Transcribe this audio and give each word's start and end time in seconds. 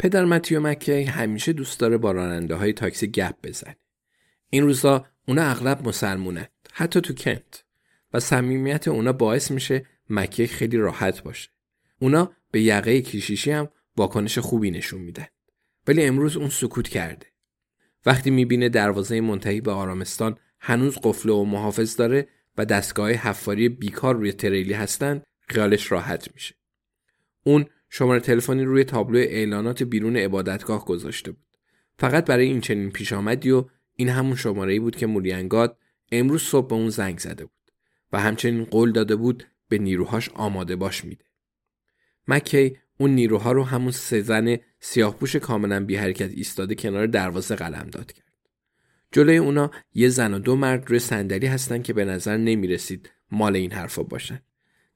پدر 0.00 0.24
متیو 0.24 0.60
مکی 0.60 1.02
همیشه 1.02 1.52
دوست 1.52 1.80
داره 1.80 1.96
با 1.96 2.12
راننده 2.12 2.54
های 2.54 2.72
تاکسی 2.72 3.06
گپ 3.06 3.34
بزنه. 3.42 3.76
این 4.50 4.62
روزا 4.62 5.06
اونا 5.28 5.42
اغلب 5.42 5.88
مسلمونن 5.88 6.46
حتی 6.72 7.00
تو 7.00 7.14
کنت 7.14 7.64
و 8.12 8.20
صمیمیت 8.20 8.88
اونا 8.88 9.12
باعث 9.12 9.50
میشه 9.50 9.86
مکی 10.10 10.46
خیلی 10.46 10.76
راحت 10.76 11.22
باشه. 11.22 11.50
اونا 11.98 12.32
به 12.50 12.62
یقه 12.62 13.00
کیشیشی 13.00 13.50
هم 13.50 13.68
واکنش 13.96 14.38
خوبی 14.38 14.70
نشون 14.70 15.00
میدن. 15.00 15.26
ولی 15.86 16.04
امروز 16.04 16.36
اون 16.36 16.48
سکوت 16.48 16.88
کرده. 16.88 17.26
وقتی 18.06 18.30
می‌بینه 18.30 18.68
دروازه 18.68 19.20
منتهی 19.20 19.60
به 19.60 19.72
آرامستان 19.72 20.36
هنوز 20.60 20.98
قفله 21.02 21.32
و 21.32 21.44
محافظ 21.44 21.96
داره 21.96 22.28
و 22.58 22.64
دستگاه 22.64 23.10
حفاری 23.10 23.68
بیکار 23.68 24.14
روی 24.14 24.32
تریلی 24.32 24.72
هستن 24.72 25.22
خیالش 25.48 25.92
راحت 25.92 26.34
میشه. 26.34 26.54
اون 27.44 27.66
شماره 27.90 28.20
تلفنی 28.20 28.64
روی 28.64 28.84
تابلو 28.84 29.18
اعلانات 29.18 29.82
بیرون 29.82 30.16
عبادتگاه 30.16 30.84
گذاشته 30.84 31.32
بود. 31.32 31.46
فقط 31.98 32.24
برای 32.24 32.46
این 32.46 32.60
چنین 32.60 32.90
پیش 32.90 33.12
آمدی 33.12 33.50
و 33.50 33.64
این 33.96 34.08
همون 34.08 34.36
شماره 34.36 34.80
بود 34.80 34.96
که 34.96 35.06
موریانگاد 35.06 35.78
امروز 36.12 36.42
صبح 36.42 36.68
به 36.68 36.74
اون 36.74 36.90
زنگ 36.90 37.18
زده 37.18 37.44
بود 37.44 37.72
و 38.12 38.20
همچنین 38.20 38.64
قول 38.64 38.92
داده 38.92 39.16
بود 39.16 39.44
به 39.68 39.78
نیروهاش 39.78 40.28
آماده 40.28 40.76
باش 40.76 41.04
میده. 41.04 41.24
مکی 42.28 42.76
اون 42.98 43.10
نیروها 43.10 43.52
رو 43.52 43.64
همون 43.64 43.90
سه 43.90 44.20
زن 44.20 44.56
سیاهپوش 44.80 45.36
کاملا 45.36 45.84
بی 45.84 45.96
حرکت 45.96 46.30
ایستاده 46.30 46.74
کنار 46.74 47.06
دروازه 47.06 47.54
قلم 47.54 47.88
داد 47.92 48.12
کرد. 48.12 48.30
جلوی 49.12 49.36
اونا 49.36 49.70
یه 49.94 50.08
زن 50.08 50.34
و 50.34 50.38
دو 50.38 50.56
مرد 50.56 50.88
روی 50.90 50.98
صندلی 50.98 51.46
هستن 51.46 51.82
که 51.82 51.92
به 51.92 52.04
نظر 52.04 52.36
نمی 52.36 52.66
رسید 52.66 53.10
مال 53.30 53.56
این 53.56 53.72
حرفا 53.72 54.02
باشن. 54.02 54.42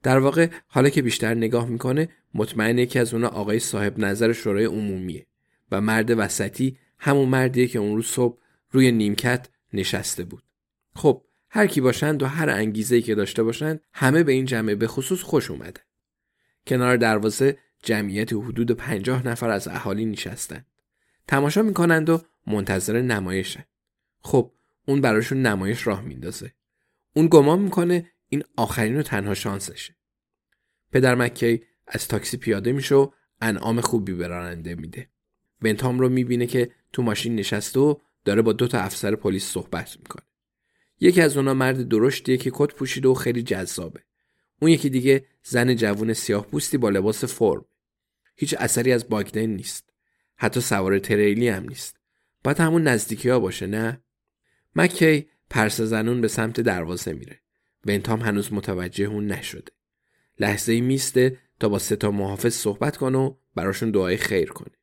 در 0.05 0.19
واقع 0.19 0.49
حالا 0.67 0.89
که 0.89 1.01
بیشتر 1.01 1.33
نگاه 1.33 1.67
می‌کنه 1.67 2.09
مطمئنه 2.33 2.81
یکی 2.81 2.99
از 2.99 3.13
اونا 3.13 3.27
آقای 3.27 3.59
صاحب 3.59 3.99
نظر 3.99 4.33
شورای 4.33 4.65
عمومیه 4.65 5.25
و 5.71 5.81
مرد 5.81 6.19
وسطی 6.19 6.77
همون 6.99 7.29
مردیه 7.29 7.67
که 7.67 7.79
اون 7.79 7.95
روز 7.95 8.05
صبح 8.05 8.37
روی 8.71 8.91
نیمکت 8.91 9.49
نشسته 9.73 10.23
بود. 10.23 10.43
خب 10.95 11.23
هر 11.49 11.67
کی 11.67 11.81
باشند 11.81 12.23
و 12.23 12.25
هر 12.25 12.49
انگیزه‌ای 12.49 13.01
که 13.01 13.15
داشته 13.15 13.43
باشند 13.43 13.81
همه 13.93 14.23
به 14.23 14.31
این 14.31 14.45
جمعه 14.45 14.75
به 14.75 14.87
خصوص 14.87 15.21
خوش 15.21 15.51
اومده. 15.51 15.81
کنار 16.67 16.97
دروازه 16.97 17.57
جمعیت 17.83 18.33
حدود 18.33 18.71
پنجاه 18.71 19.27
نفر 19.27 19.49
از 19.49 19.67
اهالی 19.67 20.05
نشستند. 20.05 20.65
تماشا 21.27 21.61
می‌کنند 21.61 22.09
و 22.09 22.21
منتظر 22.47 23.01
نمایشن. 23.01 23.63
خب 24.19 24.51
اون 24.87 25.01
براشون 25.01 25.41
نمایش 25.41 25.87
راه 25.87 26.01
میندازه. 26.01 26.53
اون 27.13 27.27
گمان 27.27 27.59
می‌کنه 27.59 28.11
این 28.29 28.43
آخرین 28.57 28.97
و 28.97 29.03
تنها 29.03 29.33
شانسشه. 29.33 29.95
پدر 30.91 31.15
مکی 31.15 31.63
از 31.87 32.07
تاکسی 32.07 32.37
پیاده 32.37 32.71
میشه 32.71 32.95
و 32.95 33.11
انعام 33.41 33.81
خوبی 33.81 34.13
به 34.13 34.27
راننده 34.27 34.75
میده. 34.75 35.09
بنتام 35.61 35.99
رو 35.99 36.09
می‌بینه 36.09 36.47
که 36.47 36.71
تو 36.93 37.01
ماشین 37.01 37.35
نشسته 37.35 37.79
و 37.79 37.95
داره 38.25 38.41
با 38.41 38.53
دو 38.53 38.67
تا 38.67 38.79
افسر 38.79 39.15
پلیس 39.15 39.45
صحبت 39.45 39.97
می‌کنه. 39.97 40.23
یکی 40.99 41.21
از 41.21 41.37
اونا 41.37 41.53
مرد 41.53 41.87
درشتیه 41.87 42.37
که 42.37 42.51
کت 42.53 42.73
پوشیده 42.73 43.07
و 43.07 43.13
خیلی 43.13 43.43
جذابه. 43.43 44.03
اون 44.61 44.71
یکی 44.71 44.89
دیگه 44.89 45.25
زن 45.43 45.75
جوون 45.75 46.13
سیاه 46.13 46.47
پوستی 46.47 46.77
با 46.77 46.89
لباس 46.89 47.25
فرم. 47.25 47.65
هیچ 48.35 48.55
اثری 48.59 48.91
از 48.91 49.09
باگدن 49.09 49.45
نیست. 49.45 49.93
حتی 50.35 50.61
سوار 50.61 50.99
تریلی 50.99 51.47
هم 51.47 51.63
نیست. 51.63 51.97
باید 52.43 52.59
همون 52.59 52.83
نزدیکی 52.83 53.29
ها 53.29 53.39
باشه 53.39 53.67
نه؟ 53.67 54.01
مکی 54.75 55.27
پرس 55.49 55.81
زنون 55.81 56.21
به 56.21 56.27
سمت 56.27 56.61
دروازه 56.61 57.13
میره. 57.13 57.39
بنتام 57.85 58.21
هنوز 58.21 58.53
متوجه 58.53 59.05
اون 59.05 59.27
نشده. 59.27 59.71
لحظه 60.39 60.71
ای 60.71 60.81
میسته 60.81 61.37
تا 61.59 61.69
با 61.69 61.79
ستا 61.79 62.11
محافظ 62.11 62.53
صحبت 62.53 62.97
کنه 62.97 63.17
و 63.17 63.35
براشون 63.55 63.91
دعای 63.91 64.17
خیر 64.17 64.49
کنه. 64.49 64.75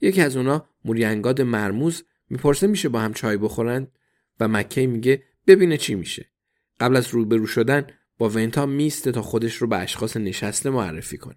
یکی 0.00 0.20
از 0.20 0.36
اونا 0.36 0.68
موریانگاد 0.84 1.40
مرموز 1.40 2.04
می‌پرسه 2.30 2.66
میشه 2.66 2.88
با 2.88 3.00
هم 3.00 3.12
چای 3.12 3.36
بخورن 3.36 3.88
و 4.40 4.48
مکی 4.48 4.86
میگه 4.86 5.22
ببینه 5.46 5.76
چی 5.76 5.94
میشه. 5.94 6.30
قبل 6.80 6.96
از 6.96 7.08
روبرو 7.08 7.46
شدن 7.46 7.86
با 8.18 8.28
ونتا 8.28 8.66
میسته 8.66 9.12
تا 9.12 9.22
خودش 9.22 9.54
رو 9.56 9.66
به 9.66 9.76
اشخاص 9.76 10.16
نشسته 10.16 10.70
معرفی 10.70 11.18
کنه. 11.18 11.36